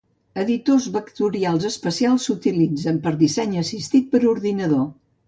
Editors 0.43 0.85
vectorials 0.93 1.67
especials 1.69 2.25
s'utilitzen 2.29 2.97
per 3.05 3.13
a 3.13 3.19
disseny 3.21 3.55
assistit 3.63 4.09
per 4.15 4.23
ordinador. 4.37 4.83